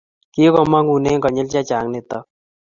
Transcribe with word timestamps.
Kikomangune 0.33 1.09
konyil 1.23 1.47
che 1.51 1.61
chang 1.69 1.87
nitok 1.91 2.25